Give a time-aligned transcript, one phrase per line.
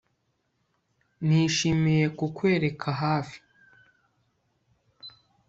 [1.27, 3.39] Nishimiye kukwereka hafi